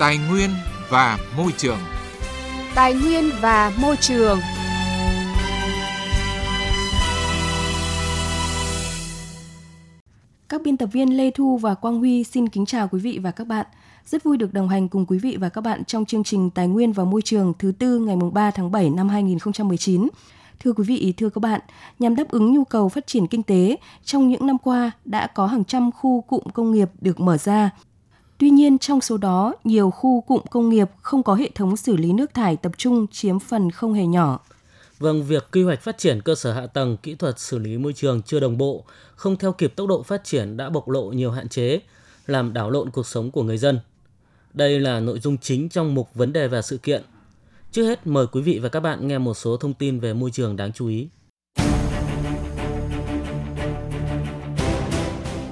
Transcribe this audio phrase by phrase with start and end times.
[0.00, 0.50] Tài nguyên
[0.90, 1.78] và môi trường.
[2.74, 4.38] Tài nguyên và môi trường.
[10.48, 13.30] Các biên tập viên Lê Thu và Quang Huy xin kính chào quý vị và
[13.30, 13.66] các bạn.
[14.06, 16.68] Rất vui được đồng hành cùng quý vị và các bạn trong chương trình Tài
[16.68, 20.08] nguyên và Môi trường thứ tư ngày 3 tháng 7 năm 2019.
[20.60, 21.60] Thưa quý vị, thưa các bạn,
[21.98, 25.46] nhằm đáp ứng nhu cầu phát triển kinh tế, trong những năm qua đã có
[25.46, 27.70] hàng trăm khu cụm công nghiệp được mở ra.
[28.40, 31.96] Tuy nhiên, trong số đó, nhiều khu cụm công nghiệp không có hệ thống xử
[31.96, 34.40] lý nước thải tập trung chiếm phần không hề nhỏ.
[34.98, 37.92] Vâng, việc quy hoạch phát triển cơ sở hạ tầng kỹ thuật xử lý môi
[37.92, 41.30] trường chưa đồng bộ, không theo kịp tốc độ phát triển đã bộc lộ nhiều
[41.30, 41.80] hạn chế,
[42.26, 43.80] làm đảo lộn cuộc sống của người dân.
[44.54, 47.02] Đây là nội dung chính trong mục vấn đề và sự kiện.
[47.72, 50.30] Trước hết, mời quý vị và các bạn nghe một số thông tin về môi
[50.30, 51.08] trường đáng chú ý.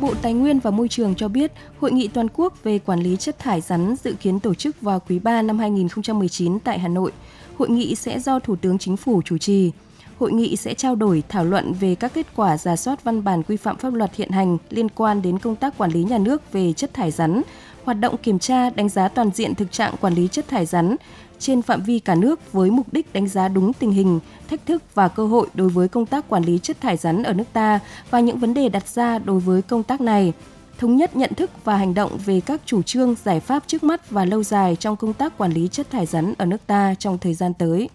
[0.08, 3.16] Bộ Tài nguyên và Môi trường cho biết, Hội nghị toàn quốc về quản lý
[3.16, 7.12] chất thải rắn dự kiến tổ chức vào quý 3 năm 2019 tại Hà Nội.
[7.58, 9.72] Hội nghị sẽ do Thủ tướng Chính phủ chủ trì.
[10.18, 13.42] Hội nghị sẽ trao đổi thảo luận về các kết quả giả soát văn bản
[13.42, 16.52] quy phạm pháp luật hiện hành liên quan đến công tác quản lý nhà nước
[16.52, 17.42] về chất thải rắn,
[17.84, 20.96] hoạt động kiểm tra, đánh giá toàn diện thực trạng quản lý chất thải rắn
[21.38, 24.82] trên phạm vi cả nước với mục đích đánh giá đúng tình hình, thách thức
[24.94, 27.80] và cơ hội đối với công tác quản lý chất thải rắn ở nước ta
[28.10, 30.32] và những vấn đề đặt ra đối với công tác này
[30.78, 34.10] thống nhất nhận thức và hành động về các chủ trương, giải pháp trước mắt
[34.10, 37.18] và lâu dài trong công tác quản lý chất thải rắn ở nước ta trong
[37.18, 37.88] thời gian tới.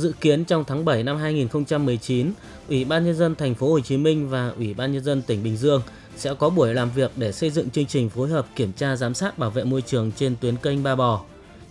[0.00, 2.32] Dự kiến trong tháng 7 năm 2019,
[2.68, 5.42] Ủy ban nhân dân thành phố Hồ Chí Minh và Ủy ban nhân dân tỉnh
[5.42, 5.82] Bình Dương
[6.16, 9.14] sẽ có buổi làm việc để xây dựng chương trình phối hợp kiểm tra giám
[9.14, 11.20] sát bảo vệ môi trường trên tuyến kênh Ba Bò.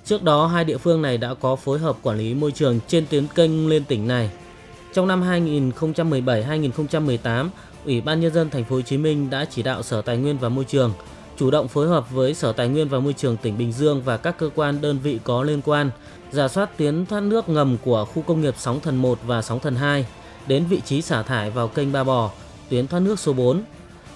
[0.05, 3.05] Trước đó, hai địa phương này đã có phối hợp quản lý môi trường trên
[3.09, 4.30] tuyến kênh lên tỉnh này.
[4.93, 7.49] Trong năm 2017-2018,
[7.86, 10.38] Ủy ban nhân dân thành phố Hồ Chí Minh đã chỉ đạo Sở Tài nguyên
[10.38, 10.93] và Môi trường
[11.38, 14.17] chủ động phối hợp với Sở Tài nguyên và Môi trường tỉnh Bình Dương và
[14.17, 15.91] các cơ quan đơn vị có liên quan
[16.31, 19.59] giả soát tuyến thoát nước ngầm của khu công nghiệp Sóng Thần 1 và Sóng
[19.59, 20.05] Thần 2
[20.48, 22.31] đến vị trí xả thải vào kênh Ba Bò,
[22.70, 23.61] tuyến thoát nước số 4.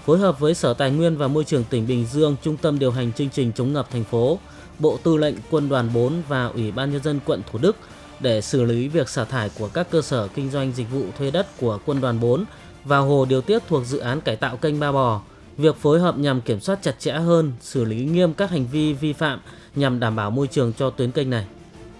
[0.05, 2.91] Phối hợp với Sở Tài nguyên và Môi trường tỉnh Bình Dương, Trung tâm điều
[2.91, 4.39] hành chương trình chống ngập thành phố,
[4.79, 7.75] Bộ Tư lệnh Quân đoàn 4 và Ủy ban nhân dân quận Thủ Đức
[8.19, 11.31] để xử lý việc xả thải của các cơ sở kinh doanh dịch vụ thuê
[11.31, 12.45] đất của Quân đoàn 4
[12.85, 15.21] vào hồ điều tiết thuộc dự án cải tạo kênh Ba Bò.
[15.57, 18.93] Việc phối hợp nhằm kiểm soát chặt chẽ hơn, xử lý nghiêm các hành vi
[18.93, 19.39] vi phạm
[19.75, 21.45] nhằm đảm bảo môi trường cho tuyến kênh này.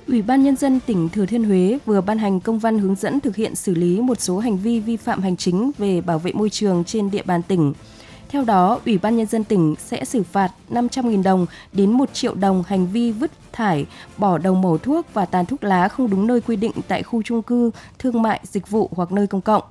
[0.07, 3.19] Ủy ban Nhân dân tỉnh Thừa Thiên Huế vừa ban hành công văn hướng dẫn
[3.19, 6.31] thực hiện xử lý một số hành vi vi phạm hành chính về bảo vệ
[6.33, 7.73] môi trường trên địa bàn tỉnh.
[8.29, 12.35] Theo đó, Ủy ban Nhân dân tỉnh sẽ xử phạt 500.000 đồng đến 1 triệu
[12.35, 13.85] đồng hành vi vứt thải,
[14.17, 17.21] bỏ đầu mẩu thuốc và tàn thuốc lá không đúng nơi quy định tại khu
[17.23, 19.63] trung cư, thương mại, dịch vụ hoặc nơi công cộng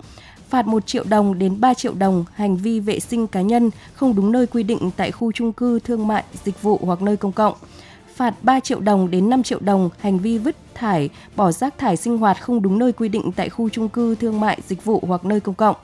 [0.52, 4.14] phạt 1 triệu đồng đến 3 triệu đồng hành vi vệ sinh cá nhân không
[4.14, 7.32] đúng nơi quy định tại khu trung cư, thương mại, dịch vụ hoặc nơi công
[7.32, 7.54] cộng.
[8.14, 11.96] Phạt 3 triệu đồng đến 5 triệu đồng hành vi vứt thải, bỏ rác thải
[11.96, 15.02] sinh hoạt không đúng nơi quy định tại khu trung cư, thương mại, dịch vụ
[15.06, 15.76] hoặc nơi công cộng.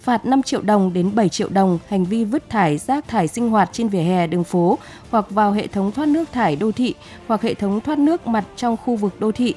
[0.00, 3.50] Phạt 5 triệu đồng đến 7 triệu đồng hành vi vứt thải rác thải sinh
[3.50, 4.78] hoạt trên vỉa hè đường phố
[5.10, 6.94] hoặc vào hệ thống thoát nước thải đô thị
[7.26, 9.54] hoặc hệ thống thoát nước mặt trong khu vực đô thị.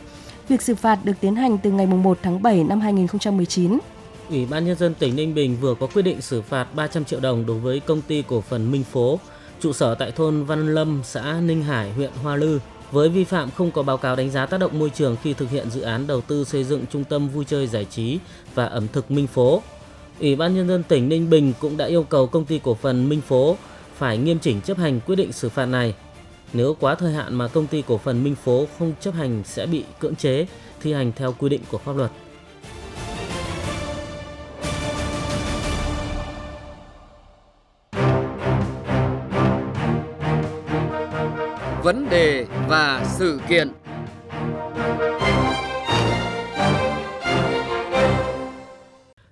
[0.47, 3.79] Việc xử phạt được tiến hành từ ngày 1 tháng 7 năm 2019.
[4.29, 7.19] Ủy ban Nhân dân tỉnh Ninh Bình vừa có quyết định xử phạt 300 triệu
[7.19, 9.19] đồng đối với công ty cổ phần Minh Phố,
[9.61, 12.59] trụ sở tại thôn Văn Lâm, xã Ninh Hải, huyện Hoa Lư,
[12.91, 15.49] với vi phạm không có báo cáo đánh giá tác động môi trường khi thực
[15.49, 18.19] hiện dự án đầu tư xây dựng trung tâm vui chơi giải trí
[18.55, 19.61] và ẩm thực Minh Phố.
[20.19, 23.09] Ủy ban Nhân dân tỉnh Ninh Bình cũng đã yêu cầu công ty cổ phần
[23.09, 23.57] Minh Phố
[23.97, 25.95] phải nghiêm chỉnh chấp hành quyết định xử phạt này.
[26.53, 29.65] Nếu quá thời hạn mà công ty cổ phần Minh Phố không chấp hành sẽ
[29.65, 30.47] bị cưỡng chế
[30.81, 32.11] thi hành theo quy định của pháp luật.
[41.87, 43.71] Vấn đề và sự kiện.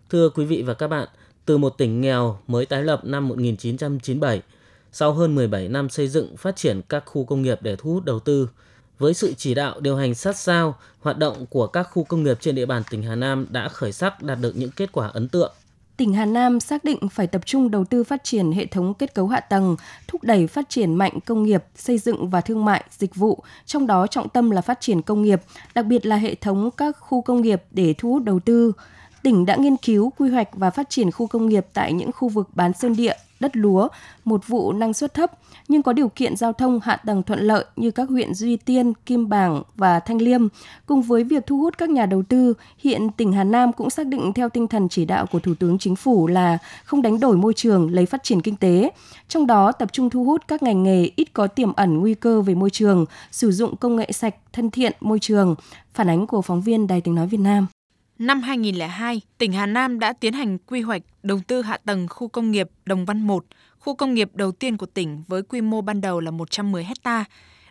[0.09, 1.07] Thưa quý vị và các bạn,
[1.45, 4.41] từ một tỉnh nghèo mới tái lập năm 1997,
[4.91, 8.05] sau hơn 17 năm xây dựng phát triển các khu công nghiệp để thu hút
[8.05, 8.49] đầu tư,
[8.99, 12.37] với sự chỉ đạo điều hành sát sao, hoạt động của các khu công nghiệp
[12.41, 15.27] trên địa bàn tỉnh Hà Nam đã khởi sắc đạt được những kết quả ấn
[15.27, 15.51] tượng
[15.97, 19.15] tỉnh Hà Nam xác định phải tập trung đầu tư phát triển hệ thống kết
[19.15, 19.75] cấu hạ tầng,
[20.07, 23.87] thúc đẩy phát triển mạnh công nghiệp, xây dựng và thương mại, dịch vụ, trong
[23.87, 25.41] đó trọng tâm là phát triển công nghiệp,
[25.75, 28.71] đặc biệt là hệ thống các khu công nghiệp để thu hút đầu tư.
[29.23, 32.29] Tỉnh đã nghiên cứu, quy hoạch và phát triển khu công nghiệp tại những khu
[32.29, 33.87] vực bán sơn địa, đất lúa,
[34.25, 35.31] một vụ năng suất thấp,
[35.67, 38.93] nhưng có điều kiện giao thông hạ tầng thuận lợi như các huyện Duy Tiên,
[39.05, 40.47] Kim Bảng và Thanh Liêm.
[40.85, 44.07] Cùng với việc thu hút các nhà đầu tư, hiện tỉnh Hà Nam cũng xác
[44.07, 47.37] định theo tinh thần chỉ đạo của Thủ tướng Chính phủ là không đánh đổi
[47.37, 48.91] môi trường lấy phát triển kinh tế.
[49.27, 52.41] Trong đó tập trung thu hút các ngành nghề ít có tiềm ẩn nguy cơ
[52.41, 55.55] về môi trường, sử dụng công nghệ sạch, thân thiện môi trường.
[55.93, 57.67] Phản ánh của phóng viên Đài tiếng nói Việt Nam.
[58.19, 62.27] Năm 2002, tỉnh Hà Nam đã tiến hành quy hoạch đầu tư hạ tầng khu
[62.27, 63.45] công nghiệp Đồng Văn 1,
[63.79, 67.25] khu công nghiệp đầu tiên của tỉnh với quy mô ban đầu là 110 hecta.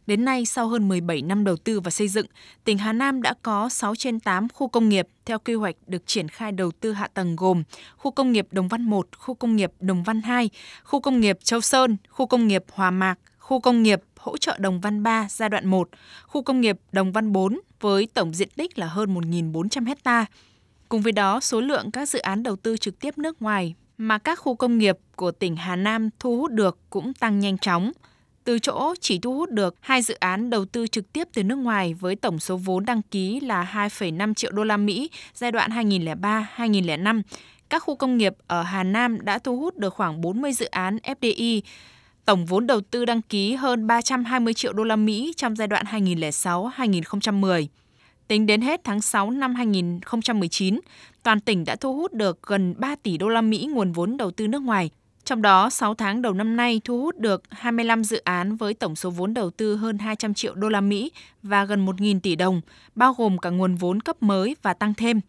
[0.06, 2.26] Đến nay, sau hơn 17 năm đầu tư và xây dựng,
[2.64, 6.06] tỉnh Hà Nam đã có 6 trên 8 khu công nghiệp theo quy hoạch được
[6.06, 7.62] triển khai đầu tư hạ tầng gồm
[7.96, 10.50] khu công nghiệp Đồng Văn 1, khu công nghiệp Đồng Văn 2,
[10.84, 14.56] khu công nghiệp Châu Sơn, khu công nghiệp Hòa Mạc, khu công nghiệp hỗ trợ
[14.58, 15.88] Đồng Văn 3 giai đoạn 1,
[16.26, 20.26] khu công nghiệp Đồng Văn 4 với tổng diện tích là hơn 1.400 hecta.
[20.88, 24.18] Cùng với đó, số lượng các dự án đầu tư trực tiếp nước ngoài mà
[24.18, 27.92] các khu công nghiệp của tỉnh Hà Nam thu hút được cũng tăng nhanh chóng.
[28.44, 31.56] Từ chỗ chỉ thu hút được hai dự án đầu tư trực tiếp từ nước
[31.56, 35.70] ngoài với tổng số vốn đăng ký là 2,5 triệu đô la Mỹ giai đoạn
[35.70, 37.22] 2003-2005,
[37.68, 40.96] các khu công nghiệp ở Hà Nam đã thu hút được khoảng 40 dự án
[40.96, 41.60] FDI
[42.24, 45.84] Tổng vốn đầu tư đăng ký hơn 320 triệu đô la Mỹ trong giai đoạn
[45.86, 47.66] 2006-2010.
[48.28, 50.80] Tính đến hết tháng 6 năm 2019,
[51.22, 54.30] toàn tỉnh đã thu hút được gần 3 tỷ đô la Mỹ nguồn vốn đầu
[54.30, 54.90] tư nước ngoài.
[55.24, 58.96] Trong đó, 6 tháng đầu năm nay thu hút được 25 dự án với tổng
[58.96, 61.12] số vốn đầu tư hơn 200 triệu đô la Mỹ
[61.42, 62.60] và gần 1.000 tỷ đồng,
[62.94, 65.20] bao gồm cả nguồn vốn cấp mới và tăng thêm.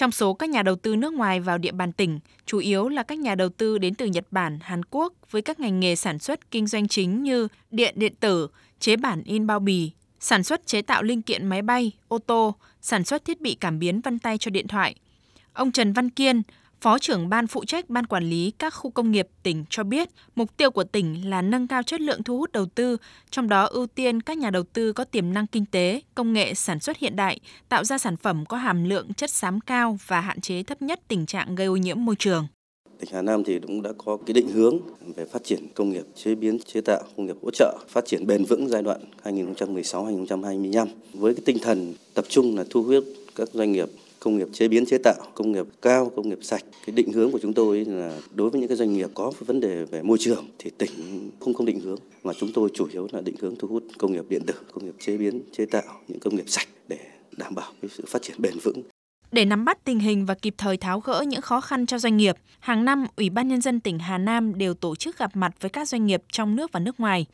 [0.00, 3.02] Trong số các nhà đầu tư nước ngoài vào địa bàn tỉnh, chủ yếu là
[3.02, 6.18] các nhà đầu tư đến từ Nhật Bản, Hàn Quốc với các ngành nghề sản
[6.18, 8.48] xuất kinh doanh chính như điện điện tử,
[8.78, 12.54] chế bản in bao bì, sản xuất chế tạo linh kiện máy bay, ô tô,
[12.80, 14.94] sản xuất thiết bị cảm biến vân tay cho điện thoại.
[15.52, 16.42] Ông Trần Văn Kiên,
[16.80, 20.08] Phó trưởng ban phụ trách ban quản lý các khu công nghiệp tỉnh cho biết,
[20.34, 22.96] mục tiêu của tỉnh là nâng cao chất lượng thu hút đầu tư,
[23.30, 26.54] trong đó ưu tiên các nhà đầu tư có tiềm năng kinh tế, công nghệ
[26.54, 30.20] sản xuất hiện đại, tạo ra sản phẩm có hàm lượng chất xám cao và
[30.20, 32.46] hạn chế thấp nhất tình trạng gây ô nhiễm môi trường.
[33.00, 34.78] Tỉnh Hà Nam thì cũng đã có cái định hướng
[35.16, 38.26] về phát triển công nghiệp chế biến chế tạo, công nghiệp hỗ trợ, phát triển
[38.26, 43.04] bền vững giai đoạn 2016-2025 với cái tinh thần tập trung là thu hút
[43.36, 43.88] các doanh nghiệp
[44.20, 46.64] công nghiệp chế biến chế tạo, công nghiệp cao, công nghiệp sạch.
[46.86, 49.60] Cái định hướng của chúng tôi là đối với những cái doanh nghiệp có vấn
[49.60, 50.90] đề về môi trường thì tỉnh
[51.40, 54.12] không không định hướng mà chúng tôi chủ yếu là định hướng thu hút công
[54.12, 56.98] nghiệp điện tử, công nghiệp chế biến chế tạo, những công nghiệp sạch để
[57.36, 58.82] đảm bảo cái sự phát triển bền vững.
[59.32, 62.16] Để nắm bắt tình hình và kịp thời tháo gỡ những khó khăn cho doanh
[62.16, 65.52] nghiệp, hàng năm Ủy ban Nhân dân tỉnh Hà Nam đều tổ chức gặp mặt
[65.60, 67.26] với các doanh nghiệp trong nước và nước ngoài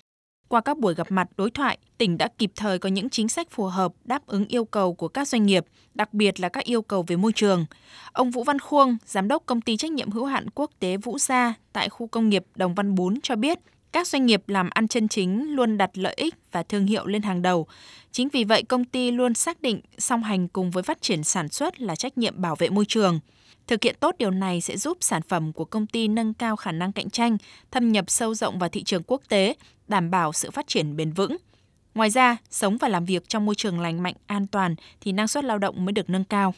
[0.49, 3.51] qua các buổi gặp mặt đối thoại, tỉnh đã kịp thời có những chính sách
[3.51, 5.65] phù hợp đáp ứng yêu cầu của các doanh nghiệp,
[5.95, 7.67] đặc biệt là các yêu cầu về môi trường.
[8.13, 11.19] Ông Vũ Văn Khuông, giám đốc công ty trách nhiệm hữu hạn quốc tế Vũ
[11.19, 13.59] Gia tại khu công nghiệp Đồng Văn 4 cho biết,
[13.97, 17.23] các doanh nghiệp làm ăn chân chính luôn đặt lợi ích và thương hiệu lên
[17.23, 17.67] hàng đầu.
[18.13, 21.49] Chính vì vậy, công ty luôn xác định song hành cùng với phát triển sản
[21.49, 23.21] xuất là trách nhiệm bảo vệ môi trường.
[23.67, 26.73] Thực hiện tốt điều này sẽ giúp sản phẩm của công ty nâng cao khả
[26.73, 27.37] năng cạnh tranh,
[27.71, 29.55] thâm nhập sâu rộng vào thị trường quốc tế,
[29.89, 31.37] đảm bảo sự phát triển bền vững.
[31.95, 35.29] Ngoài ra, sống và làm việc trong môi trường lành mạnh, an toàn thì năng
[35.29, 36.55] suất lao động mới được nâng cao.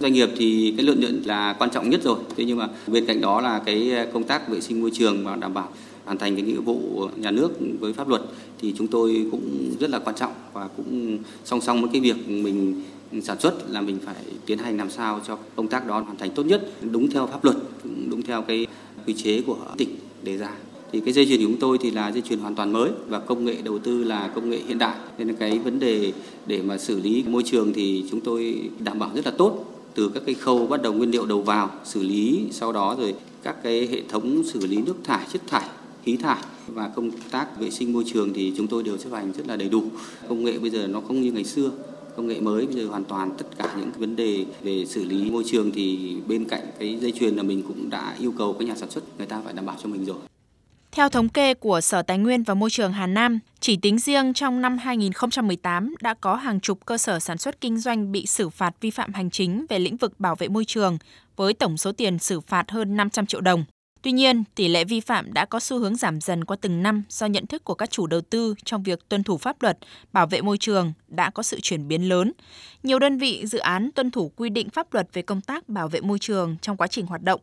[0.00, 2.18] Doanh nghiệp thì cái lợi nhuận là quan trọng nhất rồi.
[2.36, 5.36] Thế nhưng mà bên cạnh đó là cái công tác vệ sinh môi trường và
[5.36, 5.68] đảm bảo
[6.04, 7.50] hoàn thành cái nghĩa vụ nhà nước
[7.80, 8.22] với pháp luật
[8.60, 12.28] thì chúng tôi cũng rất là quan trọng và cũng song song với cái việc
[12.28, 12.82] mình
[13.22, 14.14] sản xuất là mình phải
[14.46, 17.44] tiến hành làm sao cho công tác đó hoàn thành tốt nhất, đúng theo pháp
[17.44, 17.56] luật
[18.10, 18.66] đúng theo cái
[19.06, 19.88] quy chế của tỉnh
[20.22, 20.50] đề ra.
[20.92, 23.18] Thì cái dây chuyền của chúng tôi thì là dây chuyền hoàn toàn mới và
[23.18, 24.96] công nghệ đầu tư là công nghệ hiện đại.
[25.18, 26.12] Nên là cái vấn đề
[26.46, 29.64] để mà xử lý môi trường thì chúng tôi đảm bảo rất là tốt.
[29.94, 33.14] Từ các cái khâu bắt đầu nguyên liệu đầu vào xử lý, sau đó rồi
[33.42, 35.68] các cái hệ thống xử lý nước thải, chất thải
[36.04, 39.32] khí thải và công tác vệ sinh môi trường thì chúng tôi đều chấp hành
[39.32, 39.84] rất là đầy đủ
[40.28, 41.70] công nghệ bây giờ nó không như ngày xưa
[42.16, 45.30] công nghệ mới bây giờ hoàn toàn tất cả những vấn đề về xử lý
[45.30, 48.64] môi trường thì bên cạnh cái dây chuyền là mình cũng đã yêu cầu các
[48.68, 50.16] nhà sản xuất người ta phải đảm bảo cho mình rồi.
[50.92, 54.34] Theo thống kê của Sở Tài nguyên và Môi trường Hà Nam, chỉ tính riêng
[54.34, 58.48] trong năm 2018 đã có hàng chục cơ sở sản xuất kinh doanh bị xử
[58.48, 60.98] phạt vi phạm hành chính về lĩnh vực bảo vệ môi trường
[61.36, 63.64] với tổng số tiền xử phạt hơn 500 triệu đồng.
[64.02, 67.02] Tuy nhiên, tỷ lệ vi phạm đã có xu hướng giảm dần qua từng năm
[67.08, 69.78] do nhận thức của các chủ đầu tư trong việc tuân thủ pháp luật,
[70.12, 72.32] bảo vệ môi trường đã có sự chuyển biến lớn.
[72.82, 75.88] Nhiều đơn vị dự án tuân thủ quy định pháp luật về công tác bảo
[75.88, 77.40] vệ môi trường trong quá trình hoạt động.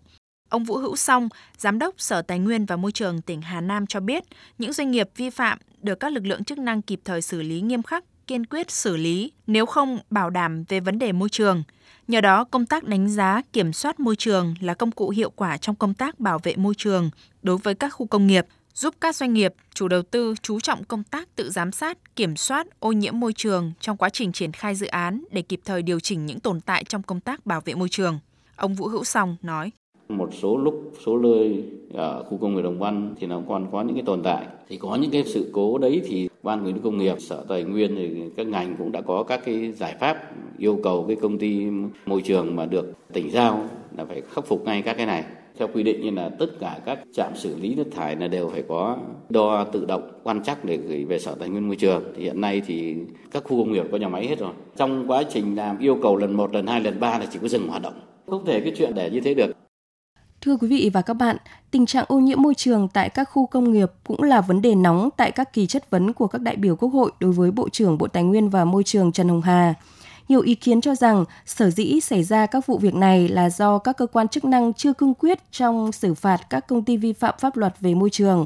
[0.49, 3.87] Ông Vũ Hữu Song, Giám đốc Sở Tài nguyên và Môi trường tỉnh Hà Nam
[3.87, 4.23] cho biết,
[4.57, 7.61] những doanh nghiệp vi phạm được các lực lượng chức năng kịp thời xử lý
[7.61, 11.63] nghiêm khắc kiên quyết xử lý nếu không bảo đảm về vấn đề môi trường.
[12.07, 15.57] Nhờ đó, công tác đánh giá, kiểm soát môi trường là công cụ hiệu quả
[15.57, 17.09] trong công tác bảo vệ môi trường
[17.43, 20.83] đối với các khu công nghiệp, giúp các doanh nghiệp, chủ đầu tư chú trọng
[20.83, 24.51] công tác tự giám sát, kiểm soát ô nhiễm môi trường trong quá trình triển
[24.51, 27.61] khai dự án để kịp thời điều chỉnh những tồn tại trong công tác bảo
[27.65, 28.19] vệ môi trường.
[28.55, 29.71] Ông Vũ Hữu Song nói.
[30.09, 31.63] Một số lúc, số nơi
[31.93, 34.45] ở khu công nghiệp Đồng Văn thì nó còn có những cái tồn tại.
[34.69, 37.63] Thì có những cái sự cố đấy thì Ban Quản lý Công nghiệp, Sở Tài
[37.63, 40.17] nguyên thì các ngành cũng đã có các cái giải pháp
[40.57, 41.65] yêu cầu cái công ty
[42.05, 43.65] môi trường mà được tỉnh giao
[43.97, 45.23] là phải khắc phục ngay các cái này.
[45.57, 48.49] Theo quy định như là tất cả các trạm xử lý nước thải là đều
[48.49, 48.97] phải có
[49.29, 52.03] đo tự động quan trắc để gửi về sở tài nguyên môi trường.
[52.15, 52.95] Thì hiện nay thì
[53.31, 54.51] các khu công nghiệp có nhà máy hết rồi.
[54.77, 57.47] Trong quá trình làm yêu cầu lần một lần hai lần ba là chỉ có
[57.47, 57.93] dừng hoạt động.
[58.27, 59.51] Không thể cái chuyện để như thế được.
[60.41, 61.37] Thưa quý vị và các bạn,
[61.71, 64.75] tình trạng ô nhiễm môi trường tại các khu công nghiệp cũng là vấn đề
[64.75, 67.69] nóng tại các kỳ chất vấn của các đại biểu Quốc hội đối với Bộ
[67.69, 69.73] trưởng Bộ Tài nguyên và Môi trường Trần Hồng Hà.
[70.29, 73.77] Nhiều ý kiến cho rằng sở dĩ xảy ra các vụ việc này là do
[73.77, 77.13] các cơ quan chức năng chưa cương quyết trong xử phạt các công ty vi
[77.13, 78.45] phạm pháp luật về môi trường.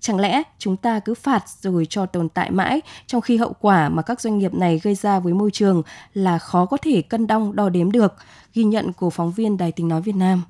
[0.00, 3.88] Chẳng lẽ chúng ta cứ phạt rồi cho tồn tại mãi trong khi hậu quả
[3.88, 5.82] mà các doanh nghiệp này gây ra với môi trường
[6.14, 8.14] là khó có thể cân đong đo đếm được,
[8.54, 10.42] ghi nhận của phóng viên Đài Tiếng Nói Việt Nam.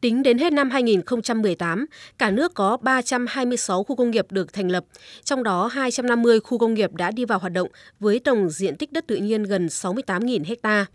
[0.00, 1.86] Tính đến hết năm 2018,
[2.18, 4.84] cả nước có 326 khu công nghiệp được thành lập,
[5.24, 7.68] trong đó 250 khu công nghiệp đã đi vào hoạt động
[8.00, 10.86] với tổng diện tích đất tự nhiên gần 68.000 ha.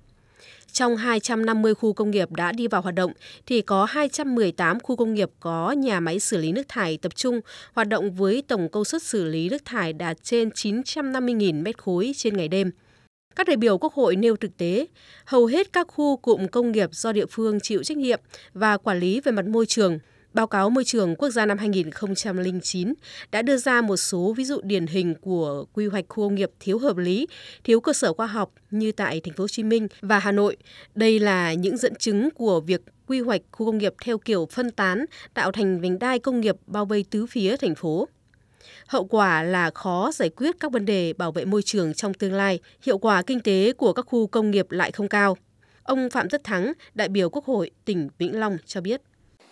[0.71, 3.11] Trong 250 khu công nghiệp đã đi vào hoạt động
[3.45, 7.41] thì có 218 khu công nghiệp có nhà máy xử lý nước thải tập trung
[7.73, 12.11] hoạt động với tổng công suất xử lý nước thải đạt trên 950.000 mét khối
[12.15, 12.71] trên ngày đêm.
[13.35, 14.87] Các đại biểu Quốc hội nêu thực tế,
[15.25, 18.19] hầu hết các khu cụm công nghiệp do địa phương chịu trách nhiệm
[18.53, 19.99] và quản lý về mặt môi trường.
[20.33, 22.93] Báo cáo Môi trường Quốc gia năm 2009
[23.31, 26.49] đã đưa ra một số ví dụ điển hình của quy hoạch khu công nghiệp
[26.59, 27.27] thiếu hợp lý,
[27.63, 30.57] thiếu cơ sở khoa học như tại thành phố Hồ Chí Minh và Hà Nội.
[30.95, 34.71] Đây là những dẫn chứng của việc quy hoạch khu công nghiệp theo kiểu phân
[34.71, 38.07] tán, tạo thành vành đai công nghiệp bao vây tứ phía thành phố.
[38.87, 42.33] Hậu quả là khó giải quyết các vấn đề bảo vệ môi trường trong tương
[42.33, 45.37] lai, hiệu quả kinh tế của các khu công nghiệp lại không cao.
[45.83, 49.01] Ông Phạm Tất Thắng, đại biểu Quốc hội tỉnh Vĩnh Long cho biết.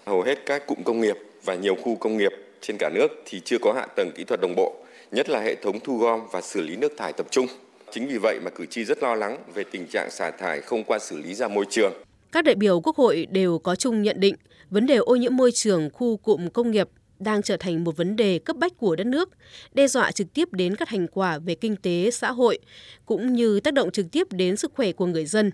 [0.06, 3.42] Hầu hết các cụm công nghiệp và nhiều khu công nghiệp trên cả nước thì
[3.46, 4.76] chưa có hạ tầng kỹ thuật đồng bộ,
[5.12, 7.48] nhất là hệ thống thu gom và xử lý nước thải tập trung.
[7.92, 10.84] Chính vì vậy mà cử tri rất lo lắng về tình trạng xả thải không
[10.84, 11.94] qua xử lý ra môi trường.
[12.32, 14.36] Các đại biểu Quốc hội đều có chung nhận định
[14.70, 16.88] vấn đề ô nhiễm môi trường khu cụm công nghiệp
[17.22, 19.30] đang trở thành một vấn đề cấp bách của đất nước,
[19.74, 22.60] đe dọa trực tiếp đến các thành quả về kinh tế, xã hội,
[23.06, 25.52] cũng như tác động trực tiếp đến sức khỏe của người dân.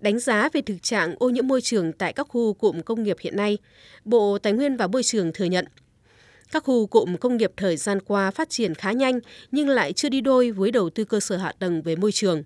[0.00, 3.16] Đánh giá về thực trạng ô nhiễm môi trường tại các khu cụm công nghiệp
[3.20, 3.58] hiện nay,
[4.04, 5.64] Bộ Tài nguyên và Môi trường thừa nhận
[6.52, 9.20] các khu cụm công nghiệp thời gian qua phát triển khá nhanh
[9.50, 12.42] nhưng lại chưa đi đôi với đầu tư cơ sở hạ tầng về môi trường.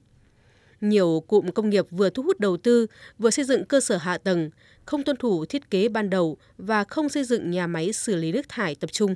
[0.80, 2.86] Nhiều cụm công nghiệp vừa thu hút đầu tư,
[3.18, 4.50] vừa xây dựng cơ sở hạ tầng,
[4.84, 8.32] không tuân thủ thiết kế ban đầu và không xây dựng nhà máy xử lý
[8.32, 9.14] nước thải tập trung.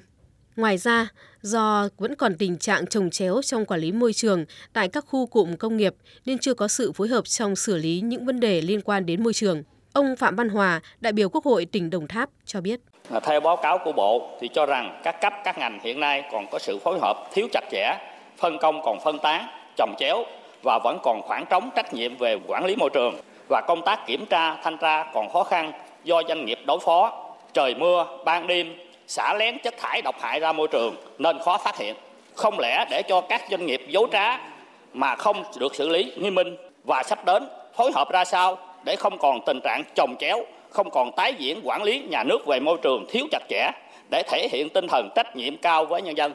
[0.56, 1.08] Ngoài ra,
[1.42, 5.26] do vẫn còn tình trạng trồng chéo trong quản lý môi trường tại các khu
[5.26, 5.94] cụm công nghiệp
[6.26, 9.22] nên chưa có sự phối hợp trong xử lý những vấn đề liên quan đến
[9.22, 9.62] môi trường.
[9.92, 12.80] Ông Phạm Văn Hòa, đại biểu Quốc hội tỉnh Đồng Tháp cho biết.
[13.10, 16.22] À, theo báo cáo của Bộ thì cho rằng các cấp các ngành hiện nay
[16.32, 17.98] còn có sự phối hợp thiếu chặt chẽ,
[18.38, 20.24] phân công còn phân tán, trồng chéo
[20.62, 23.14] và vẫn còn khoảng trống trách nhiệm về quản lý môi trường.
[23.48, 25.72] Và công tác kiểm tra thanh tra còn khó khăn
[26.04, 27.26] do doanh nghiệp đối phó.
[27.52, 28.74] Trời mưa ban đêm
[29.06, 31.94] xả lén chất thải độc hại ra môi trường nên khó phát hiện.
[32.34, 34.38] Không lẽ để cho các doanh nghiệp dối trá
[34.92, 36.56] mà không được xử lý nghiêm minh?
[36.84, 40.90] Và sắp đến phối hợp ra sao để không còn tình trạng chồng chéo không
[40.90, 43.70] còn tái diễn quản lý nhà nước về môi trường thiếu chặt chẽ
[44.10, 46.32] để thể hiện tinh thần trách nhiệm cao với nhân dân.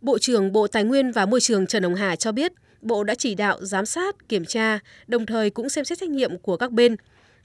[0.00, 2.52] Bộ trưởng Bộ Tài nguyên và Môi trường Trần Hồng Hà cho biết,
[2.82, 6.38] Bộ đã chỉ đạo giám sát, kiểm tra, đồng thời cũng xem xét trách nhiệm
[6.38, 6.96] của các bên,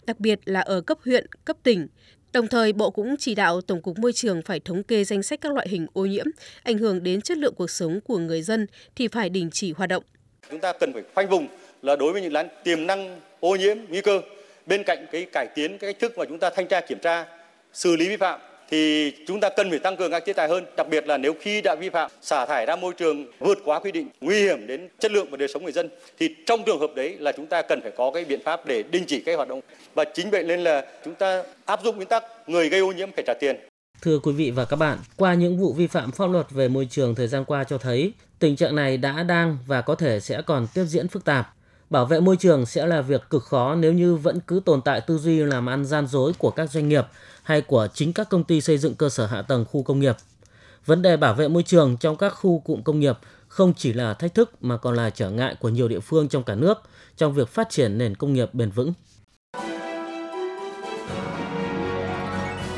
[0.05, 1.87] đặc biệt là ở cấp huyện, cấp tỉnh.
[2.33, 5.41] Đồng thời, Bộ cũng chỉ đạo Tổng cục Môi trường phải thống kê danh sách
[5.41, 6.25] các loại hình ô nhiễm
[6.63, 9.89] ảnh hưởng đến chất lượng cuộc sống của người dân thì phải đình chỉ hoạt
[9.89, 10.03] động.
[10.49, 11.47] Chúng ta cần phải khoanh vùng
[11.81, 14.21] là đối với những lán tiềm năng ô nhiễm, nguy cơ.
[14.65, 17.25] Bên cạnh cái cải tiến cái cách thức mà chúng ta thanh tra kiểm tra,
[17.73, 20.65] xử lý vi phạm thì chúng ta cần phải tăng cường các chế tài hơn,
[20.77, 23.79] đặc biệt là nếu khi đã vi phạm xả thải ra môi trường vượt quá
[23.79, 26.79] quy định, nguy hiểm đến chất lượng và đời sống người dân thì trong trường
[26.79, 29.35] hợp đấy là chúng ta cần phải có cái biện pháp để đình chỉ cái
[29.35, 29.61] hoạt động
[29.95, 33.09] và chính vậy nên là chúng ta áp dụng nguyên tắc người gây ô nhiễm
[33.11, 33.55] phải trả tiền.
[34.01, 36.87] Thưa quý vị và các bạn, qua những vụ vi phạm pháp luật về môi
[36.91, 40.41] trường thời gian qua cho thấy tình trạng này đã đang và có thể sẽ
[40.45, 41.56] còn tiếp diễn phức tạp.
[41.89, 45.01] Bảo vệ môi trường sẽ là việc cực khó nếu như vẫn cứ tồn tại
[45.01, 47.05] tư duy làm ăn gian dối của các doanh nghiệp
[47.43, 50.15] hay của chính các công ty xây dựng cơ sở hạ tầng khu công nghiệp.
[50.85, 53.17] Vấn đề bảo vệ môi trường trong các khu cụm công nghiệp
[53.47, 56.43] không chỉ là thách thức mà còn là trở ngại của nhiều địa phương trong
[56.43, 56.77] cả nước
[57.17, 58.93] trong việc phát triển nền công nghiệp bền vững.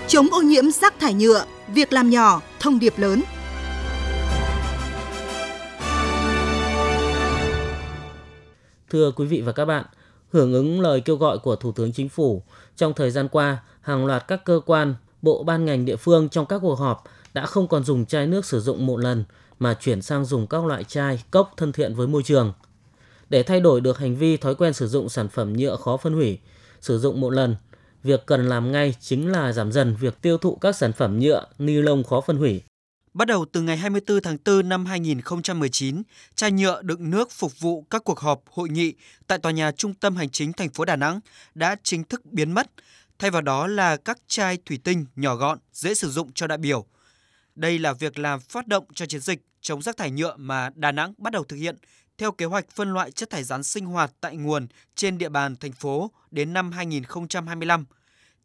[0.08, 3.22] Chống ô nhiễm rác thải nhựa, việc làm nhỏ, thông điệp lớn.
[8.89, 9.86] Thưa quý vị và các bạn,
[10.31, 12.43] hưởng ứng lời kêu gọi của Thủ tướng Chính phủ,
[12.75, 16.46] trong thời gian qua, hàng loạt các cơ quan, bộ ban ngành địa phương trong
[16.46, 17.03] các cuộc họp
[17.34, 19.24] đã không còn dùng chai nước sử dụng một lần
[19.60, 22.53] mà chuyển sang dùng các loại chai, cốc thân thiện với môi trường.
[23.29, 26.13] Để thay đổi được hành vi thói quen sử dụng sản phẩm nhựa khó phân
[26.13, 26.39] hủy,
[26.81, 27.55] sử dụng một lần,
[28.03, 31.46] việc cần làm ngay chính là giảm dần việc tiêu thụ các sản phẩm nhựa,
[31.60, 32.62] ni lông khó phân hủy.
[33.19, 36.03] Bắt đầu từ ngày 24 tháng 4 năm 2019,
[36.35, 38.93] chai nhựa đựng nước phục vụ các cuộc họp, hội nghị
[39.27, 41.19] tại tòa nhà trung tâm hành chính thành phố Đà Nẵng
[41.55, 42.71] đã chính thức biến mất.
[43.19, 46.57] Thay vào đó là các chai thủy tinh nhỏ gọn, dễ sử dụng cho đại
[46.57, 46.85] biểu.
[47.55, 50.91] Đây là việc làm phát động cho chiến dịch chống rác thải nhựa mà Đà
[50.91, 51.75] Nẵng bắt đầu thực hiện
[52.17, 55.55] theo kế hoạch phân loại chất thải rắn sinh hoạt tại nguồn trên địa bàn
[55.55, 57.85] thành phố đến năm 2025.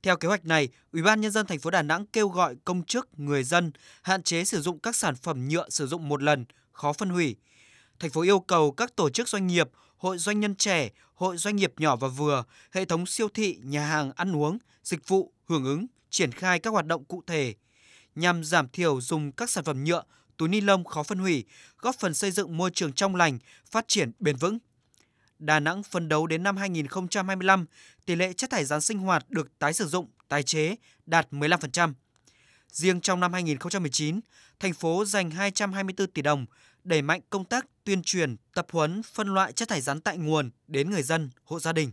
[0.05, 2.85] Theo kế hoạch này, Ủy ban nhân dân thành phố Đà Nẵng kêu gọi công
[2.85, 6.45] chức, người dân hạn chế sử dụng các sản phẩm nhựa sử dụng một lần,
[6.73, 7.37] khó phân hủy.
[7.99, 11.57] Thành phố yêu cầu các tổ chức doanh nghiệp, hội doanh nhân trẻ, hội doanh
[11.57, 15.65] nghiệp nhỏ và vừa, hệ thống siêu thị, nhà hàng ăn uống, dịch vụ hưởng
[15.65, 17.55] ứng triển khai các hoạt động cụ thể
[18.15, 20.03] nhằm giảm thiểu dùng các sản phẩm nhựa,
[20.37, 21.45] túi ni lông khó phân hủy,
[21.79, 23.39] góp phần xây dựng môi trường trong lành,
[23.71, 24.59] phát triển bền vững.
[25.39, 27.67] Đà Nẵng phấn đấu đến năm 2025,
[28.07, 30.77] tỷ lệ chất thải rắn sinh hoạt được tái sử dụng, tái chế
[31.07, 31.93] đạt 15%.
[32.69, 34.21] Riêng trong năm 2019,
[34.61, 36.47] thành phố dành 224 tỷ đồng
[36.85, 40.51] đẩy mạnh công tác tuyên truyền, tập huấn, phân loại chất thải rắn tại nguồn
[40.67, 41.91] đến người dân, hộ gia đình.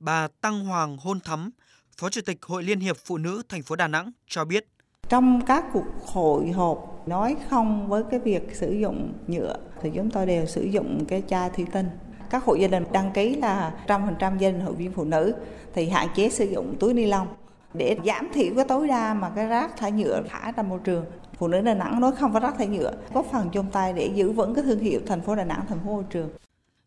[0.00, 1.50] Bà Tăng Hoàng Hôn Thắm,
[1.96, 4.66] Phó Chủ tịch Hội Liên hiệp Phụ nữ thành phố Đà Nẵng cho biết.
[5.08, 10.10] Trong các cuộc hội họp nói không với cái việc sử dụng nhựa thì chúng
[10.10, 11.88] tôi đều sử dụng cái chai thủy tinh
[12.32, 15.34] các hộ gia đình đăng ký là 100% gia đình hội viên phụ nữ
[15.74, 17.28] thì hạn chế sử dụng túi ni lông
[17.74, 21.04] để giảm thiểu cái tối đa mà cái rác thải nhựa thả ra môi trường.
[21.38, 24.10] Phụ nữ Đà Nẵng nói không với rác thải nhựa, góp phần chung tay để
[24.14, 26.30] giữ vững cái thương hiệu thành phố Đà Nẵng thành phố môi trường.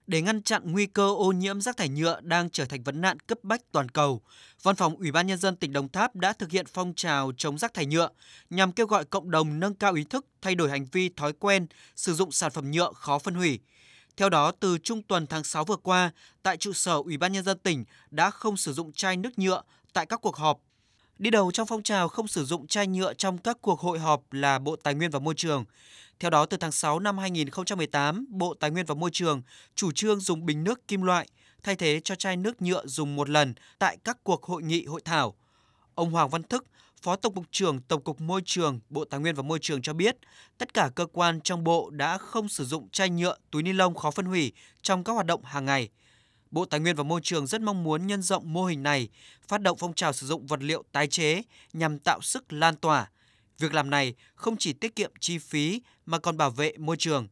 [0.07, 3.19] Để ngăn chặn nguy cơ ô nhiễm rác thải nhựa đang trở thành vấn nạn
[3.19, 4.21] cấp bách toàn cầu,
[4.63, 7.57] Văn phòng Ủy ban nhân dân tỉnh Đồng Tháp đã thực hiện phong trào chống
[7.57, 8.09] rác thải nhựa
[8.49, 11.67] nhằm kêu gọi cộng đồng nâng cao ý thức, thay đổi hành vi thói quen
[11.95, 13.59] sử dụng sản phẩm nhựa khó phân hủy.
[14.17, 16.11] Theo đó, từ trung tuần tháng 6 vừa qua,
[16.43, 19.61] tại trụ sở Ủy ban nhân dân tỉnh đã không sử dụng chai nước nhựa
[19.93, 20.61] tại các cuộc họp.
[21.17, 24.33] Đi đầu trong phong trào không sử dụng chai nhựa trong các cuộc hội họp
[24.33, 25.65] là Bộ Tài nguyên và Môi trường.
[26.19, 29.41] Theo đó, từ tháng 6 năm 2018, Bộ Tài nguyên và Môi trường
[29.75, 31.27] chủ trương dùng bình nước kim loại
[31.63, 35.01] thay thế cho chai nước nhựa dùng một lần tại các cuộc hội nghị hội
[35.05, 35.35] thảo.
[35.95, 36.65] Ông Hoàng Văn Thức,
[37.01, 39.93] Phó Tổng cục trưởng Tổng cục Môi trường, Bộ Tài nguyên và Môi trường cho
[39.93, 40.17] biết,
[40.57, 43.95] tất cả cơ quan trong bộ đã không sử dụng chai nhựa, túi ni lông
[43.95, 45.89] khó phân hủy trong các hoạt động hàng ngày.
[46.51, 49.09] Bộ Tài nguyên và Môi trường rất mong muốn nhân rộng mô hình này,
[49.47, 51.41] phát động phong trào sử dụng vật liệu tái chế
[51.73, 53.09] nhằm tạo sức lan tỏa.
[53.59, 57.27] Việc làm này không chỉ tiết kiệm chi phí mà còn bảo vệ môi trường.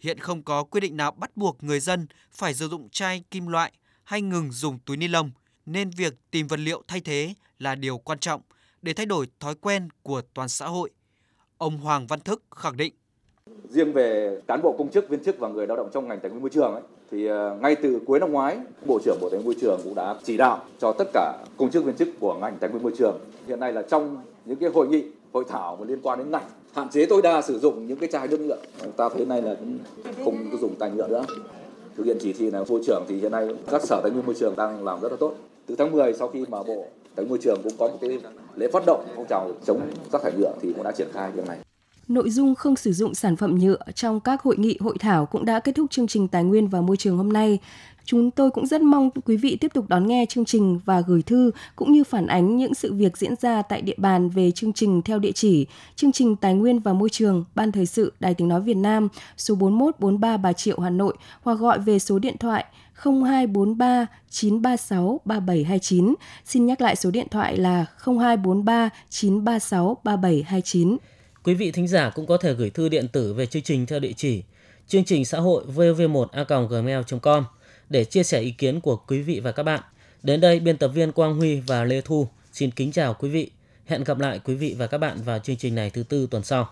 [0.00, 3.46] Hiện không có quy định nào bắt buộc người dân phải sử dụng chai kim
[3.46, 3.72] loại
[4.04, 5.30] hay ngừng dùng túi ni lông,
[5.66, 8.40] nên việc tìm vật liệu thay thế là điều quan trọng–
[8.82, 10.90] để thay đổi thói quen của toàn xã hội.
[11.58, 12.94] Ông Hoàng Văn Thức khẳng định.
[13.68, 16.30] Riêng về cán bộ công chức, viên chức và người lao động trong ngành tài
[16.30, 19.38] nguyên môi trường ấy, thì ờ, ngay từ cuối năm ngoái, Bộ trưởng Bộ Tài
[19.38, 22.34] nguyên Môi trường cũng đã chỉ đạo cho tất cả công chức viên chức của
[22.34, 23.18] ngành tài nguyên môi trường.
[23.46, 26.48] Hiện nay là trong những cái hội nghị, hội thảo mà liên quan đến ngành
[26.74, 28.58] hạn chế tối đa sử dụng những cái chai nước nhựa.
[28.96, 29.78] Ta thấy nay là cũng
[30.24, 31.24] không dùng tài nhựa nữa.
[31.96, 34.34] Thực hiện chỉ thị này bộ trưởng thì hiện nay các sở tài nguyên môi
[34.34, 35.34] trường đang làm rất là tốt.
[35.66, 38.10] Từ tháng 10 sau khi mà Bộ Tài môi trường cũng có một cái
[38.56, 39.80] lễ phát động, phong trào chống
[40.12, 41.58] rác thải nhựa thì cũng đã triển khai việc này.
[42.08, 45.44] Nội dung không sử dụng sản phẩm nhựa trong các hội nghị, hội thảo cũng
[45.44, 47.58] đã kết thúc chương trình Tài nguyên và Môi trường hôm nay.
[48.04, 51.22] Chúng tôi cũng rất mong quý vị tiếp tục đón nghe chương trình và gửi
[51.22, 54.72] thư cũng như phản ánh những sự việc diễn ra tại địa bàn về chương
[54.72, 55.66] trình theo địa chỉ
[55.96, 59.08] chương trình Tài nguyên và Môi trường, Ban Thời sự Đài Tiếng Nói Việt Nam,
[59.36, 62.64] số 4143 Bà Triệu, Hà Nội, hoặc gọi về số điện thoại
[63.04, 66.14] 0243 936 3729.
[66.44, 70.96] Xin nhắc lại số điện thoại là 0243 936 3729.
[71.44, 74.00] Quý vị thính giả cũng có thể gửi thư điện tử về chương trình theo
[74.00, 74.42] địa chỉ
[74.88, 77.44] chương trình xã hội vv1a.gmail.com
[77.88, 79.80] để chia sẻ ý kiến của quý vị và các bạn.
[80.22, 83.50] Đến đây, biên tập viên Quang Huy và Lê Thu xin kính chào quý vị.
[83.86, 86.42] Hẹn gặp lại quý vị và các bạn vào chương trình này thứ tư tuần
[86.44, 86.68] sau.